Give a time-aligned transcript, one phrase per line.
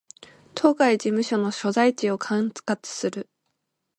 [0.55, 3.29] 当該事務所の所在地を管轄する